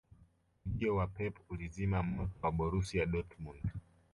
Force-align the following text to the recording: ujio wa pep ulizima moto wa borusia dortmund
ujio 0.65 0.95
wa 0.95 1.07
pep 1.07 1.35
ulizima 1.49 2.03
moto 2.03 2.33
wa 2.41 2.51
borusia 2.51 3.05
dortmund 3.05 3.61